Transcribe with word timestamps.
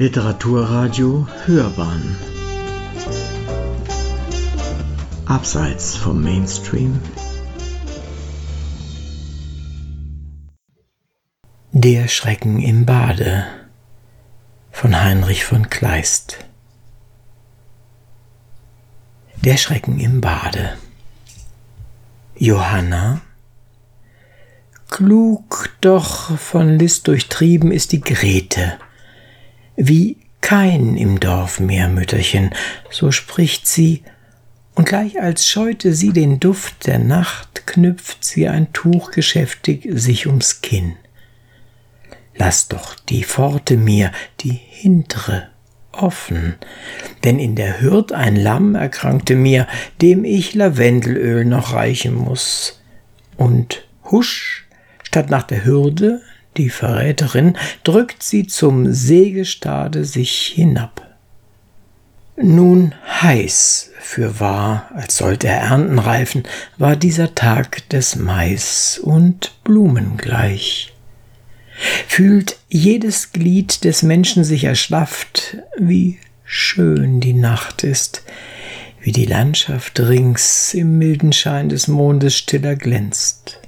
Literaturradio 0.00 1.26
Hörbahn. 1.44 2.16
Abseits 5.26 5.96
vom 5.96 6.22
Mainstream. 6.22 7.00
Der 11.72 12.06
Schrecken 12.06 12.62
im 12.62 12.86
Bade 12.86 13.48
von 14.70 15.00
Heinrich 15.00 15.44
von 15.44 15.68
Kleist. 15.68 16.44
Der 19.34 19.56
Schrecken 19.56 19.98
im 19.98 20.20
Bade. 20.20 20.78
Johanna. 22.36 23.20
Klug 24.88 25.70
doch 25.80 26.38
von 26.38 26.78
List 26.78 27.08
durchtrieben 27.08 27.72
ist 27.72 27.90
die 27.90 28.00
Grete, 28.00 28.78
wie 29.78 30.18
kein 30.40 30.96
im 30.96 31.20
Dorf 31.20 31.60
mehr, 31.60 31.88
Mütterchen, 31.88 32.50
so 32.90 33.12
spricht 33.12 33.66
sie, 33.66 34.02
und 34.74 34.86
gleich 34.86 35.20
als 35.20 35.46
scheute 35.46 35.94
sie 35.94 36.12
den 36.12 36.40
Duft 36.40 36.86
der 36.86 36.98
Nacht, 36.98 37.66
knüpft 37.66 38.24
sie 38.24 38.48
ein 38.48 38.72
Tuch 38.72 39.10
geschäftig 39.10 39.88
sich 39.90 40.26
ums 40.26 40.60
Kinn. 40.60 40.96
Lass 42.36 42.68
doch 42.68 42.94
die 42.94 43.24
Pforte 43.24 43.76
mir, 43.76 44.12
die 44.40 44.52
hintere, 44.52 45.48
offen, 45.92 46.54
denn 47.24 47.38
in 47.38 47.56
der 47.56 47.80
Hürd 47.80 48.12
ein 48.12 48.36
Lamm 48.36 48.74
erkrankte 48.74 49.34
mir, 49.34 49.66
dem 50.00 50.24
ich 50.24 50.54
Lavendelöl 50.54 51.44
noch 51.44 51.72
reichen 51.72 52.14
muss. 52.14 52.80
Und 53.36 53.86
husch, 54.10 54.66
statt 55.02 55.30
nach 55.30 55.42
der 55.42 55.64
Hürde 55.64 56.22
die 56.58 56.70
Verräterin, 56.70 57.56
drückt 57.84 58.22
sie 58.22 58.46
zum 58.46 58.92
Sägestade 58.92 60.04
sich 60.04 60.52
hinab. 60.54 61.06
Nun 62.36 62.94
heiß, 63.20 63.90
fürwahr, 63.98 64.90
als 64.94 65.16
sollte 65.16 65.48
er 65.48 65.58
Ernten 65.60 65.98
reifen, 65.98 66.44
war 66.76 66.94
dieser 66.94 67.34
Tag 67.34 67.88
des 67.88 68.16
Mais 68.16 69.00
und 69.02 69.52
Blumen 69.64 70.16
gleich. 70.16 70.92
Fühlt 72.06 72.58
jedes 72.68 73.32
Glied 73.32 73.84
des 73.84 74.02
Menschen 74.02 74.44
sich 74.44 74.64
erschlafft, 74.64 75.56
wie 75.78 76.18
schön 76.44 77.20
die 77.20 77.34
Nacht 77.34 77.82
ist, 77.82 78.22
wie 79.00 79.12
die 79.12 79.26
Landschaft 79.26 79.98
rings 80.00 80.74
im 80.74 80.98
milden 80.98 81.32
Schein 81.32 81.68
des 81.68 81.88
Mondes 81.88 82.36
stiller 82.36 82.76
glänzt 82.76 83.60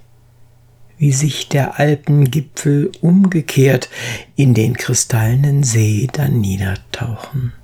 wie 1.01 1.13
sich 1.13 1.49
der 1.49 1.81
Alpengipfel 1.81 2.93
umgekehrt 3.01 3.89
in 4.37 4.53
den 4.53 4.77
kristallenen 4.77 5.63
See 5.63 6.09
dann 6.13 6.43
niedertauchen. 6.43 7.55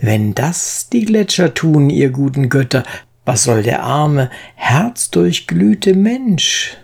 Wenn 0.00 0.32
das 0.32 0.88
die 0.92 1.06
Gletscher 1.06 1.54
tun, 1.54 1.90
ihr 1.90 2.10
guten 2.10 2.50
Götter, 2.50 2.84
was 3.24 3.42
soll 3.42 3.64
der 3.64 3.82
arme, 3.82 4.30
herzdurchglühte 4.54 5.94
Mensch? 5.94 6.76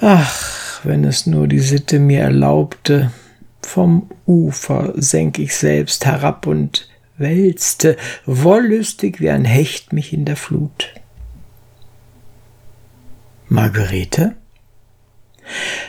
Ach, 0.00 0.84
wenn 0.84 1.04
es 1.04 1.26
nur 1.26 1.46
die 1.46 1.60
Sitte 1.60 2.00
mir 2.00 2.22
erlaubte, 2.22 3.12
vom 3.62 4.10
Ufer 4.26 4.94
senk 4.96 5.38
ich 5.38 5.54
selbst 5.54 6.06
herab 6.06 6.48
und 6.48 6.88
wälzte, 7.18 7.96
wollüstig 8.26 9.20
wie 9.20 9.30
ein 9.30 9.44
Hecht 9.44 9.92
mich 9.92 10.12
in 10.12 10.24
der 10.24 10.36
Flut. 10.36 10.92
Margarete? 13.48 14.36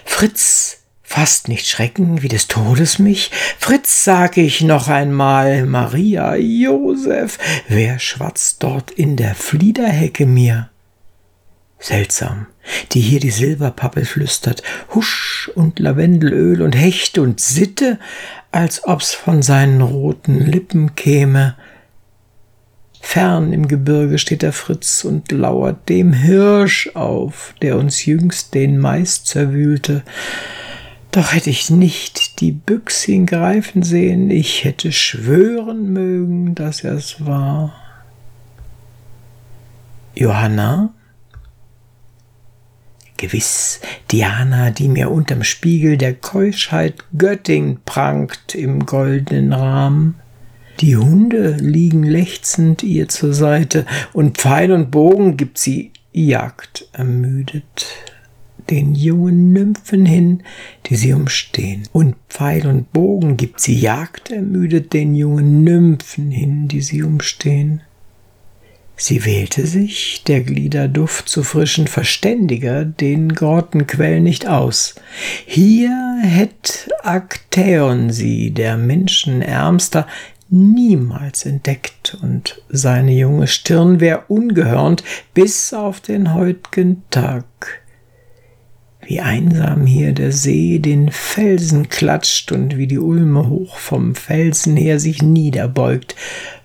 Fritz, 0.05 0.83
fast 1.03 1.47
nicht 1.47 1.67
schrecken 1.67 2.21
wie 2.21 2.27
des 2.27 2.47
Todes 2.47 2.99
mich. 2.99 3.31
Fritz, 3.57 4.03
sag 4.03 4.38
ich 4.38 4.61
noch 4.61 4.88
einmal, 4.88 5.66
Maria, 5.66 6.35
Josef, 6.35 7.38
wer 7.67 8.00
schwatzt 8.00 8.63
dort 8.63 8.91
in 8.91 9.16
der 9.16 9.35
Fliederhecke 9.35 10.25
mir? 10.25 10.69
Seltsam, 11.79 12.47
die 12.91 13.00
hier 13.00 13.19
die 13.19 13.31
Silberpappel 13.31 14.05
flüstert, 14.05 14.63
Husch 14.94 15.50
und 15.55 15.79
Lavendelöl 15.79 16.61
und 16.61 16.73
Hecht 16.73 17.17
und 17.17 17.39
Sitte, 17.39 18.00
als 18.51 18.84
ob's 18.85 19.13
von 19.13 19.41
seinen 19.41 19.81
roten 19.81 20.39
Lippen 20.39 20.95
käme. 20.95 21.55
Fern 23.01 23.53
im 23.53 23.67
Gebirge 23.67 24.17
steht 24.17 24.41
der 24.41 24.53
Fritz 24.53 25.03
und 25.03 25.31
lauert 25.31 25.89
dem 25.89 26.13
Hirsch 26.13 26.91
auf, 26.95 27.53
der 27.61 27.77
uns 27.77 28.05
jüngst 28.05 28.53
den 28.53 28.77
Mais 28.77 29.23
zerwühlte. 29.23 30.03
Doch 31.11 31.33
hätte 31.33 31.49
ich 31.49 31.69
nicht 31.69 32.39
die 32.39 32.51
Büchsin 32.51 33.25
greifen 33.25 33.81
sehen, 33.81 34.29
ich 34.29 34.63
hätte 34.63 34.91
schwören 34.91 35.91
mögen, 35.91 36.53
dass 36.53 36.83
er's 36.83 37.25
war. 37.25 37.73
Johanna? 40.13 40.93
Gewiss, 43.17 43.81
Diana, 44.11 44.71
die 44.71 44.87
mir 44.87 45.11
unterm 45.11 45.43
Spiegel 45.43 45.97
der 45.97 46.13
Keuschheit 46.13 47.03
Göttin 47.17 47.79
prangt 47.83 48.55
im 48.55 48.85
goldenen 48.85 49.51
Rahmen. 49.51 50.16
Die 50.79 50.95
Hunde 50.95 51.57
liegen 51.59 52.03
lechzend 52.03 52.84
ihr 52.84 53.09
zur 53.09 53.34
Seite, 53.34 53.85
und 54.13 54.38
Pfeil 54.38 54.72
und 54.72 54.91
Bogen 54.91 55.35
gibt 55.35 55.57
sie 55.57 55.91
Jagd 56.12 56.88
ermüdet 56.94 57.85
den 58.69 58.94
jungen 58.95 59.51
Nymphen 59.51 60.06
hin, 60.06 60.44
die 60.85 60.95
sie 60.95 61.13
umstehen. 61.13 61.84
Und 61.91 62.16
Pfeil 62.29 62.67
und 62.67 62.94
Bogen 62.94 63.35
gibt 63.35 63.59
sie 63.59 63.78
Jagd 63.78 64.31
ermüdet 64.31 64.94
den 64.94 65.16
jungen 65.16 65.63
Nymphen 65.63 66.31
hin, 66.31 66.67
die 66.67 66.81
sie 66.81 67.03
umstehen. 67.03 67.81
Sie 68.96 69.23
wählte 69.23 69.66
sich, 69.66 70.23
der 70.28 70.41
Glieder 70.41 70.90
Duft 70.90 71.29
zu 71.29 71.44
frischen 71.44 71.88
Verständiger, 71.88 72.84
den 72.84 73.34
Grottenquell 73.34 74.19
nicht 74.19 74.46
aus. 74.46 74.96
Hier 75.46 76.17
hätt 76.22 76.90
Aktäon 77.01 78.11
sie, 78.11 78.51
der 78.51 78.75
Menschen 78.75 79.41
Ärmster, 79.41 80.06
niemals 80.49 81.45
entdeckt, 81.45 82.17
und 82.21 82.61
seine 82.69 83.13
junge 83.13 83.47
Stirn 83.47 83.99
wär 83.99 84.29
ungehörnt 84.29 85.03
bis 85.33 85.73
auf 85.73 85.99
den 86.01 86.33
heut'gen 86.33 86.97
Tag. 87.09 87.45
Wie 89.01 89.21
einsam 89.21 89.85
hier 89.85 90.11
der 90.11 90.31
See 90.31 90.79
den 90.79 91.11
Felsen 91.11 91.89
klatscht 91.89 92.51
und 92.51 92.77
wie 92.77 92.85
die 92.85 92.99
Ulme 92.99 93.49
hoch 93.49 93.77
vom 93.77 94.13
Felsen 94.13 94.77
her 94.77 94.99
sich 94.99 95.21
niederbeugt, 95.21 96.15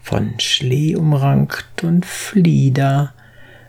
von 0.02 0.38
Schlee 0.38 0.94
umrankt 0.94 1.84
und 1.84 2.04
Flieder, 2.04 3.14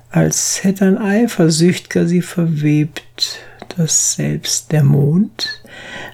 als 0.10 0.64
hätt 0.64 0.82
ein 0.82 0.98
Eifersüchtger 0.98 2.06
sie 2.08 2.22
verwebt, 2.22 3.40
dass 3.78 4.16
selbst 4.16 4.72
der 4.72 4.84
Mond 4.84 5.62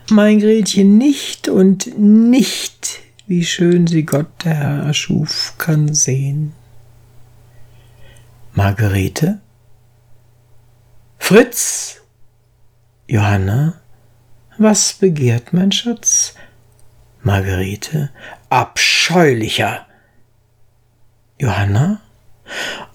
mein 0.10 0.40
Gretchen 0.40 0.98
nicht 0.98 1.48
und 1.50 1.98
nicht 1.98 3.00
wie 3.32 3.46
schön 3.46 3.88
sie 3.88 4.04
Gott 4.04 4.44
der 4.44 4.56
Herr 4.56 4.84
erschuf, 4.88 5.54
kann 5.58 5.94
sehen. 5.94 6.52
Margarete? 8.52 9.40
Fritz! 11.18 12.02
Johanna? 13.08 13.76
Was 14.58 14.92
begehrt 14.92 15.54
mein 15.54 15.72
Schatz? 15.72 16.36
Margarete? 17.24 18.10
Abscheulicher! 18.50 19.86
Johanna? 21.40 22.02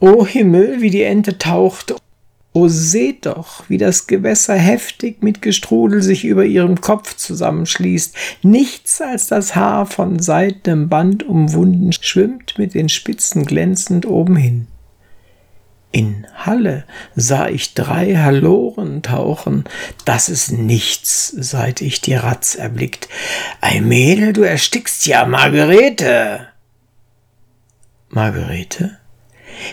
O 0.00 0.26
Himmel, 0.26 0.82
wie 0.82 0.90
die 0.90 1.04
Ente 1.04 1.38
taucht 1.38 1.94
O 2.56 2.68
seht 2.68 3.26
doch, 3.26 3.68
wie 3.68 3.76
das 3.76 4.06
Gewässer 4.06 4.54
heftig 4.54 5.22
mit 5.22 5.42
Gestrudel 5.42 6.00
sich 6.02 6.24
über 6.24 6.46
ihrem 6.46 6.80
Kopf 6.80 7.14
zusammenschließt. 7.14 8.16
Nichts 8.40 9.02
als 9.02 9.26
das 9.26 9.54
Haar 9.54 9.84
von 9.84 10.20
seidenem 10.20 10.88
Band 10.88 11.22
umwunden 11.22 11.92
schwimmt 11.92 12.54
mit 12.56 12.72
den 12.72 12.88
Spitzen 12.88 13.44
glänzend 13.44 14.06
oben 14.06 14.36
hin. 14.36 14.68
In 15.92 16.26
Halle 16.34 16.84
sah 17.14 17.46
ich 17.48 17.74
drei 17.74 18.16
Haloren 18.16 19.02
tauchen. 19.02 19.64
Das 20.06 20.30
ist 20.30 20.50
nichts, 20.50 21.28
seit 21.28 21.82
ich 21.82 22.00
die 22.00 22.14
Ratz 22.14 22.54
erblickt. 22.54 23.10
Ei 23.60 23.82
Mädel, 23.82 24.32
du 24.32 24.40
erstickst 24.40 25.04
ja, 25.04 25.26
Margarete. 25.26 26.46
Margarete? 28.08 28.96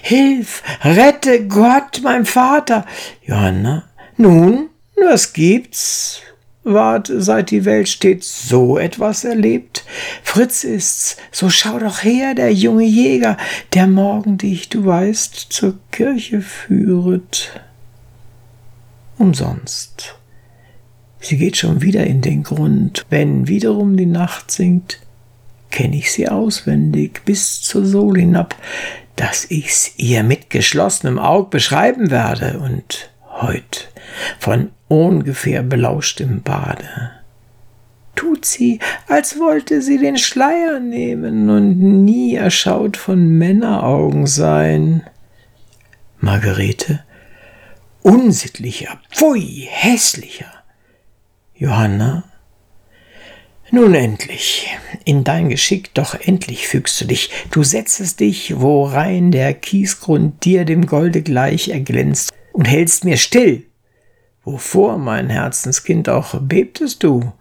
Hilf, 0.02 0.64
rette 0.84 1.48
Gott, 1.48 2.02
mein 2.04 2.26
Vater. 2.26 2.86
Johanna, 3.26 3.84
nun, 4.18 4.70
was 4.96 5.34
gibt's? 5.34 6.22
Wart, 6.66 7.12
seit 7.14 7.52
die 7.52 7.66
Welt 7.66 7.90
steht, 7.90 8.24
so 8.24 8.78
etwas 8.78 9.26
erlebt? 9.26 9.84
Fritz 10.24 10.64
ist's, 10.64 11.18
so 11.32 11.50
schau 11.50 11.78
doch 11.78 12.04
her, 12.04 12.36
der 12.36 12.54
junge 12.54 12.86
Jäger, 12.86 13.38
der 13.74 13.88
morgen 13.88 14.38
dich, 14.38 14.70
du 14.70 14.86
weißt, 14.86 15.48
zur 15.50 15.78
Kirche 15.92 16.40
führet. 16.42 17.60
Umsonst. 19.18 20.16
Sie 21.20 21.38
geht 21.38 21.58
schon 21.58 21.82
wieder 21.82 22.06
in 22.06 22.22
den 22.22 22.44
Grund. 22.44 23.06
Wenn 23.10 23.48
wiederum 23.48 23.98
die 23.98 24.06
Nacht 24.06 24.52
sinkt, 24.52 25.00
kenne 25.70 25.98
ich 25.98 26.12
sie 26.12 26.30
auswendig 26.30 27.22
bis 27.26 27.62
zur 27.62 27.86
Sohle 27.86 28.22
hinab, 28.22 28.56
dass 29.16 29.46
ich's 29.50 29.92
ihr 29.98 30.24
mit 30.24 30.50
geschlossenem 30.50 31.20
Aug 31.20 31.50
beschreiben 31.50 32.10
werde 32.12 32.60
und 32.60 33.12
heut 33.42 33.90
von 34.40 34.72
ungefähr 34.88 35.64
belauschtem 35.64 36.42
Bade. 36.42 37.12
Tut 38.16 38.46
sie, 38.46 38.80
als 39.08 39.40
wollte 39.40 39.82
sie 39.82 39.98
den 39.98 40.18
Schleier 40.18 40.80
nehmen 40.80 41.50
und 41.50 41.80
nie 41.80 42.36
erschaut 42.36 42.96
von 42.96 43.28
Männeraugen 43.38 44.28
sein. 44.28 45.04
Margarete, 46.20 47.04
unsittlicher, 48.04 49.00
pfui, 49.12 49.68
hässlicher. 49.70 50.52
Johanna, 51.56 52.24
nun 53.74 53.96
endlich, 53.96 54.70
in 55.04 55.24
dein 55.24 55.50
Geschick 55.50 55.96
doch 55.96 56.14
endlich 56.14 56.68
fügst 56.68 57.02
du 57.02 57.06
dich, 57.06 57.32
du 57.50 57.64
setzest 57.64 58.20
dich, 58.20 58.60
worein 58.60 59.32
der 59.32 59.54
Kiesgrund 59.56 60.46
dir 60.46 60.64
dem 60.64 60.86
Golde 60.86 61.24
gleich 61.24 61.70
erglänzt, 61.70 62.32
und 62.52 62.66
hältst 62.66 63.04
mir 63.04 63.18
still. 63.18 63.64
Wovor, 64.44 65.00
mein 65.00 65.30
Herzenskind, 65.32 66.08
auch 66.08 66.40
bebtest 66.40 67.04
du? 67.04 67.34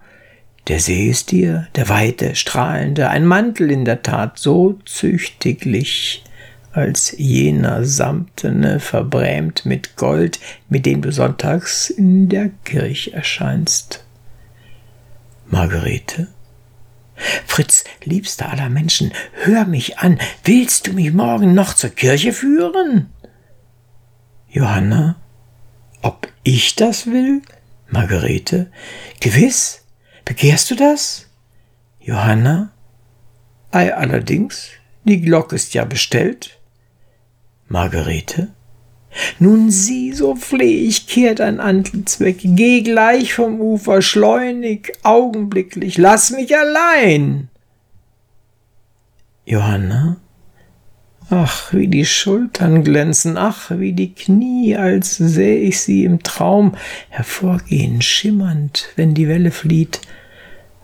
Der 0.69 0.81
See 0.81 1.11
ist 1.11 1.33
dir, 1.33 1.69
der 1.77 1.91
weite, 1.91 2.35
strahlende, 2.35 3.11
ein 3.11 3.27
Mantel 3.27 3.71
in 3.71 3.85
der 3.85 4.03
Tat 4.03 4.39
so 4.39 4.79
züchtiglich, 4.87 6.25
als 6.73 7.15
jener 7.19 7.85
samtene, 7.85 8.81
verbrämt 8.81 9.67
mit 9.67 9.97
Gold, 9.97 10.41
mit 10.71 10.87
dem 10.87 11.03
du 11.03 11.13
sonntags 11.13 11.91
in 11.91 12.31
der 12.31 12.49
Kirche 12.65 13.13
erscheinst. 13.13 14.03
Margarete? 15.53 16.29
Fritz, 17.47 17.85
liebster 18.05 18.49
aller 18.51 18.71
Menschen, 18.71 19.13
hör 19.45 19.67
mich 19.67 19.99
an, 19.99 20.19
willst 20.45 20.87
du 20.87 20.95
mich 20.95 21.13
morgen 21.13 21.53
noch 21.53 21.75
zur 21.75 21.91
Kirche 21.91 22.33
führen? 22.33 23.13
Johanna? 24.49 25.17
Ob 26.01 26.27
ich 26.43 26.75
das 26.75 27.07
will? 27.07 27.43
Margarete? 27.91 28.73
Gewiss? 29.21 29.85
Begehrst 30.25 30.71
du 30.71 30.75
das? 30.75 31.29
Johanna? 32.01 32.73
Ei, 33.73 33.95
allerdings, 33.95 34.71
die 35.05 35.21
Glocke 35.21 35.55
ist 35.55 35.75
ja 35.75 35.85
bestellt. 35.85 36.59
Margarete? 37.69 38.55
Nun 39.39 39.71
sieh, 39.71 40.13
so 40.13 40.35
fleh 40.35 40.87
ich, 40.87 41.07
kehrt 41.07 41.41
ein 41.41 41.61
Antlitz 41.61 42.21
weg, 42.21 42.39
geh 42.43 42.83
gleich 42.83 43.35
vom 43.35 43.61
Ufer, 43.61 44.03
schleunig, 44.03 44.93
augenblicklich, 45.03 45.99
lass 45.99 46.31
mich 46.31 46.57
allein. 46.57 47.49
Johanna? 49.45 50.17
Ach, 51.31 51.73
wie 51.73 51.89
die 51.89 52.05
Schultern 52.05 52.85
glänzen, 52.85 53.39
ach, 53.39 53.71
wie 53.71 53.93
die 53.93 54.13
Knie, 54.13 54.77
als 54.77 55.17
säh 55.17 55.57
ich 55.57 55.81
sie 55.81 56.05
im 56.05 56.23
Traum 56.23 56.75
hervorgehen, 57.09 58.03
schimmernd, 58.03 58.91
wenn 58.97 59.15
die 59.15 59.29
Welle 59.29 59.51
flieht. 59.51 60.01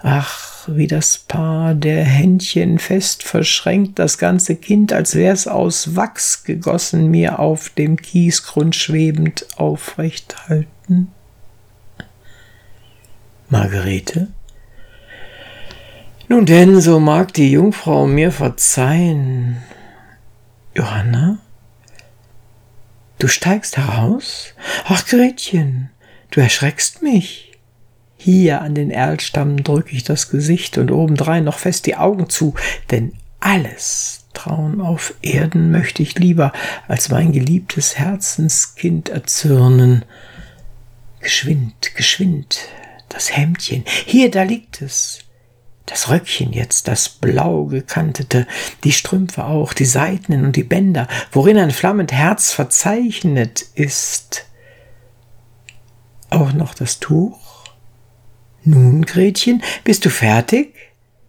Ach, 0.01 0.69
wie 0.69 0.87
das 0.87 1.19
Paar 1.19 1.75
der 1.75 2.05
Händchen 2.05 2.79
fest 2.79 3.25
verschränkt, 3.25 3.99
das 3.99 4.19
ganze 4.19 4.55
Kind, 4.55 4.93
als 4.93 5.15
wär's 5.15 5.49
aus 5.49 5.97
Wachs 5.97 6.45
gegossen, 6.45 7.11
mir 7.11 7.41
auf 7.41 7.71
dem 7.71 7.97
Kiesgrund 7.97 8.77
schwebend 8.77 9.47
aufrecht 9.57 10.49
halten. 10.49 11.13
Margarete? 13.49 14.29
Nun 16.29 16.45
denn, 16.47 16.81
so 16.81 17.01
mag 17.01 17.33
die 17.33 17.51
Jungfrau 17.51 18.07
mir 18.07 18.31
verzeihen. 18.31 19.63
Johanna? 20.75 21.39
Du 23.19 23.27
steigst 23.27 23.79
heraus? 23.79 24.55
Ach, 24.85 25.05
Gretchen, 25.07 25.91
du 26.31 26.41
erschreckst 26.41 27.03
mich. 27.03 27.48
Hier 28.21 28.61
an 28.63 28.75
den 28.75 28.91
Erlstamm 28.91 29.63
drücke 29.63 29.95
ich 29.95 30.03
das 30.03 30.29
Gesicht 30.29 30.77
und 30.77 30.91
obendrein 30.91 31.45
noch 31.45 31.59
fest 31.59 31.87
die 31.87 31.97
Augen 31.97 32.29
zu, 32.29 32.55
denn 32.91 33.13
alles 33.41 34.27
Trauen 34.35 34.81
auf 34.81 35.15
Erden 35.23 35.71
möchte 35.71 36.03
ich 36.03 36.19
lieber 36.19 36.53
als 36.89 37.11
mein 37.11 37.33
geliebtes 37.33 37.97
Herzenskind 37.97 39.09
erzürnen. 39.09 40.05
Geschwind, 41.21 41.95
geschwind, 41.95 42.69
das 43.09 43.37
Hemdchen, 43.37 43.85
hier, 43.87 44.31
da 44.31 44.43
liegt 44.43 44.83
es. 44.83 45.21
Das 45.87 46.11
Röckchen 46.11 46.53
jetzt, 46.53 46.87
das 46.87 47.09
blau 47.09 47.65
gekantete, 47.65 48.47
die 48.85 48.93
Strümpfe 48.93 49.45
auch, 49.45 49.73
die 49.73 49.87
Seitenen 49.87 50.45
und 50.45 50.57
die 50.57 50.65
Bänder, 50.65 51.09
worin 51.33 51.57
ein 51.57 51.71
flammend 51.71 52.13
Herz 52.13 52.53
verzeichnet 52.53 53.65
ist. 53.75 54.45
Auch 56.29 56.53
noch 56.53 56.75
das 56.75 57.01
Tuch, 57.01 57.39
nun, 58.69 59.05
Gretchen, 59.05 59.63
bist 59.85 60.05
du 60.05 60.11
fertig? 60.11 60.75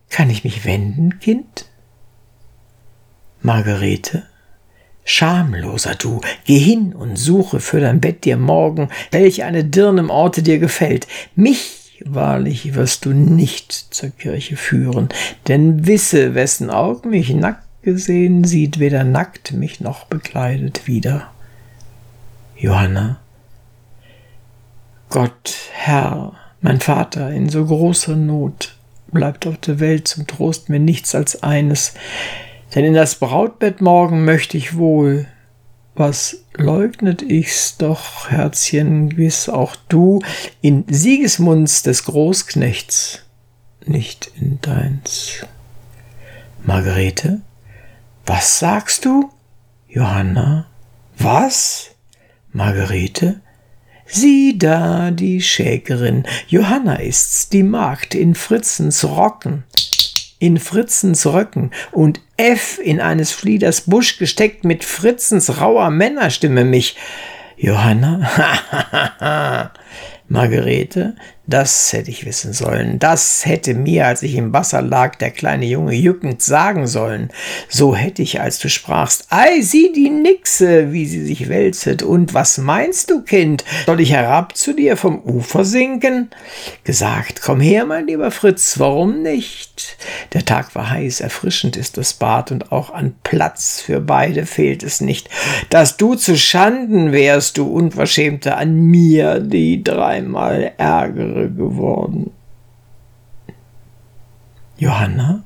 Kann 0.09 0.30
ich 0.30 0.44
mich 0.44 0.65
wenden, 0.65 1.19
Kind? 1.19 1.65
Margarete, 3.41 4.24
Schamloser 5.06 5.95
du, 5.95 6.21
geh 6.45 6.59
hin 6.59 6.94
und 6.94 7.15
suche 7.15 7.59
für 7.59 7.80
dein 7.80 8.01
Bett 8.01 8.25
dir 8.25 8.38
morgen, 8.38 8.89
welch 9.12 9.44
eine 9.44 9.63
Dirn 9.63 9.97
im 9.97 10.09
Orte 10.09 10.44
dir 10.44 10.59
gefällt. 10.59 11.07
Mich 11.36 12.03
wahrlich 12.06 12.75
wirst 12.75 13.06
du 13.06 13.12
nicht 13.12 13.71
zur 13.71 14.09
Kirche 14.09 14.56
führen, 14.56 15.09
denn 15.47 15.88
wisse, 15.88 16.35
wessen 16.35 16.69
Aug 16.69 17.06
mich 17.06 17.30
nackt 17.33 17.65
gesehen, 17.81 18.44
sieht 18.44 18.80
weder 18.80 19.03
nackt 19.03 19.53
mich 19.53 19.80
noch 19.80 20.06
bekleidet 20.06 20.85
wieder. 20.88 21.31
Johanna, 22.57 23.19
Gott, 25.09 25.56
Herr, 25.71 26.33
mein 26.61 26.79
Vater 26.79 27.31
in 27.31 27.50
so 27.50 27.65
großer 27.65 28.15
Not 28.15 28.75
bleibt 29.11 29.47
auf 29.47 29.57
der 29.57 29.79
Welt 29.79 30.07
zum 30.07 30.27
Trost 30.27 30.69
mir 30.69 30.79
nichts 30.79 31.15
als 31.15 31.41
eines, 31.44 31.94
denn 32.75 32.85
in 32.85 32.94
das 32.94 33.15
Brautbett 33.15 33.81
morgen 33.81 34.25
möchte 34.25 34.57
ich 34.57 34.75
wohl. 34.75 35.27
Was 35.95 36.44
leugnet 36.53 37.21
ich's 37.21 37.77
doch, 37.77 38.29
Herzchen, 38.29 39.09
gewiss 39.09 39.50
auch 39.50 39.75
du, 39.89 40.21
in 40.61 40.85
Siegesmunds 40.88 41.83
des 41.83 42.06
Großknechts, 42.06 43.23
nicht 43.85 44.31
in 44.39 44.61
deins. 44.61 45.45
Margarete, 46.63 47.42
was 48.25 48.59
sagst 48.59 49.06
du? 49.06 49.30
Johanna, 49.87 50.68
was? 51.18 51.89
Margarete, 52.54 53.42
Sieh 54.11 54.57
da 54.57 55.11
die 55.11 55.39
Schäkerin, 55.39 56.23
Johanna 56.47 56.95
ist's, 56.95 57.49
die 57.49 57.61
Magd 57.61 58.16
in 58.16 58.33
Fritzens 58.33 59.06
Rocken, 59.06 59.66
in 60.39 60.57
Fritzens 60.57 61.28
Röcken 61.28 61.69
und 61.92 62.19
F 62.35 62.80
in 62.83 63.01
eines 63.01 63.31
Flieders 63.31 63.81
Busch 63.81 64.18
gesteckt 64.18 64.66
mit 64.66 64.83
Fritzens 64.83 65.61
rauer 65.61 65.92
Männerstimme 65.92 66.63
mich. 66.63 66.97
Johanna, 67.56 69.71
Margarete, 70.28 71.16
das 71.49 71.94
hätte 71.94 72.11
ich 72.11 72.25
wissen 72.25 72.53
sollen. 72.53 72.99
Das 72.99 73.45
hätte 73.45 73.73
mir, 73.73 74.07
als 74.07 74.21
ich 74.21 74.35
im 74.35 74.53
Wasser 74.53 74.81
lag, 74.81 75.15
der 75.15 75.31
kleine 75.31 75.65
Junge 75.65 75.94
jückend 75.94 76.41
sagen 76.41 76.85
sollen. 76.85 77.29
So 77.68 77.95
hätte 77.95 78.21
ich, 78.21 78.39
als 78.39 78.59
du 78.59 78.69
sprachst, 78.69 79.25
ei, 79.29 79.61
sieh 79.61 79.91
die 79.91 80.09
Nixe, 80.09 80.91
wie 80.91 81.06
sie 81.06 81.25
sich 81.25 81.49
wälzet. 81.49 82.03
Und 82.03 82.33
was 82.33 82.57
meinst 82.57 83.09
du, 83.09 83.21
Kind? 83.21 83.63
Soll 83.85 83.99
ich 83.99 84.11
herab 84.11 84.56
zu 84.56 84.73
dir 84.73 84.97
vom 84.97 85.21
Ufer 85.23 85.65
sinken? 85.65 86.29
Gesagt, 86.83 87.41
komm 87.41 87.59
her, 87.59 87.85
mein 87.85 88.07
lieber 88.07 88.31
Fritz, 88.31 88.79
warum 88.79 89.21
nicht? 89.23 89.97
Der 90.33 90.45
Tag 90.45 90.75
war 90.75 90.89
heiß, 90.91 91.21
erfrischend 91.21 91.77
ist 91.77 91.97
das 91.97 92.13
Bad 92.13 92.51
und 92.51 92.71
auch 92.71 92.94
an 92.94 93.15
Platz 93.23 93.81
für 93.81 93.99
beide 93.99 94.45
fehlt 94.45 94.83
es 94.83 95.01
nicht. 95.01 95.29
Dass 95.69 95.97
du 95.97 96.15
zu 96.15 96.37
Schanden 96.37 97.11
wärst, 97.11 97.57
du 97.57 97.65
Unverschämte, 97.68 98.56
an 98.56 98.75
mir, 98.75 99.39
die 99.39 99.83
dreimal 99.83 100.73
ärgere 100.77 101.38
Jahre 101.39 101.49
geworden. 101.49 102.31
Johanna? 104.77 105.43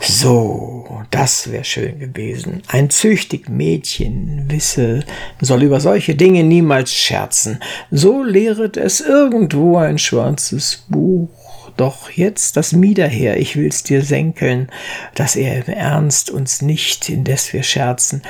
So, 0.00 0.86
das 1.10 1.50
wäre 1.50 1.64
schön 1.64 1.98
gewesen. 1.98 2.62
Ein 2.68 2.88
züchtig 2.88 3.48
Mädchen, 3.48 4.44
wisse, 4.48 5.04
soll 5.40 5.64
über 5.64 5.80
solche 5.80 6.14
Dinge 6.14 6.44
niemals 6.44 6.94
scherzen. 6.94 7.58
So 7.90 8.22
lehret 8.22 8.76
es 8.76 9.00
irgendwo 9.00 9.76
ein 9.76 9.98
schwarzes 9.98 10.84
Buch. 10.88 11.30
Doch 11.76 12.10
jetzt 12.10 12.56
das 12.56 12.72
Mieder 12.72 13.06
her, 13.06 13.38
ich 13.38 13.56
will's 13.56 13.82
dir 13.82 14.02
senkeln, 14.02 14.68
dass 15.14 15.36
er 15.36 15.66
im 15.66 15.74
Ernst 15.74 16.30
uns 16.30 16.62
nicht, 16.62 17.08
indes 17.08 17.52
wir 17.52 17.62
scherzen. 17.62 18.22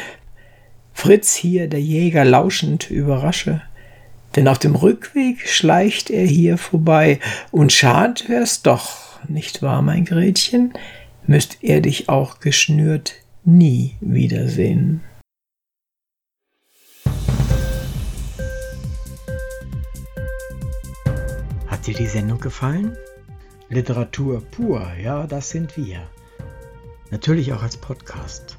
Fritz 0.93 1.35
hier, 1.35 1.69
der 1.69 1.81
Jäger, 1.81 2.25
lauschend 2.25 2.91
überrasche, 2.91 3.63
Denn 4.37 4.49
auf 4.49 4.59
dem 4.59 4.75
Rückweg 4.75 5.49
schleicht 5.49 6.11
er 6.11 6.27
hier 6.27 6.59
vorbei, 6.59 7.21
und 7.51 7.73
schad 7.73 8.29
wär's 8.29 8.63
doch, 8.63 9.19
nicht 9.29 9.63
wahr, 9.63 9.83
mein 9.83 10.05
Gretchen, 10.05 10.73
müsst 11.27 11.59
er 11.63 11.81
dich 11.81 12.09
auch 12.09 12.41
geschnürt 12.41 13.15
nie 13.45 13.97
wiedersehen. 14.01 15.03
Hat 21.67 21.87
dir 21.87 21.95
die 21.95 22.07
Sendung 22.07 22.41
gefallen? 22.41 22.97
Literatur 23.71 24.43
pur, 24.43 24.87
ja, 25.03 25.27
das 25.27 25.51
sind 25.51 25.77
wir. 25.77 26.09
Natürlich 27.11 27.53
auch 27.53 27.63
als 27.63 27.77
Podcast. 27.77 28.59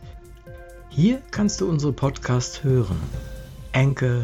Hier 0.90 1.22
kannst 1.32 1.62
du 1.62 1.70
unsere 1.70 1.94
Podcasts 1.94 2.64
hören. 2.64 3.00
Anchor, 3.74 4.24